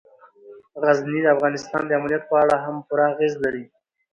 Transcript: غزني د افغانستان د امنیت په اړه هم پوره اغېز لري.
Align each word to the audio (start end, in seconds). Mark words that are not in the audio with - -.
غزني 0.83 1.19
د 1.23 1.27
افغانستان 1.35 1.83
د 1.85 1.91
امنیت 1.99 2.23
په 2.29 2.35
اړه 2.43 2.55
هم 2.65 2.75
پوره 2.87 3.03
اغېز 3.13 3.33
لري. 3.43 3.63